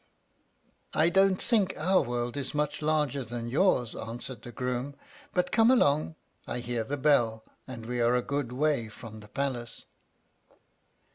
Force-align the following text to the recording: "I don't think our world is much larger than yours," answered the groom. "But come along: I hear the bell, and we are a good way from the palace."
"I 0.95 1.09
don't 1.09 1.39
think 1.39 1.75
our 1.77 2.01
world 2.01 2.35
is 2.35 2.55
much 2.55 2.81
larger 2.81 3.23
than 3.23 3.49
yours," 3.49 3.93
answered 3.95 4.41
the 4.41 4.51
groom. 4.51 4.95
"But 5.31 5.51
come 5.51 5.69
along: 5.69 6.15
I 6.47 6.57
hear 6.57 6.83
the 6.83 6.97
bell, 6.97 7.43
and 7.67 7.85
we 7.85 8.01
are 8.01 8.15
a 8.15 8.23
good 8.23 8.51
way 8.51 8.89
from 8.89 9.19
the 9.19 9.27
palace." 9.27 9.85